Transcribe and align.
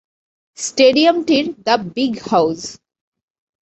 স্টেডিয়ামটির 0.57 1.45
"the 1.65 1.75
big 1.95 2.13
house". 2.29 2.59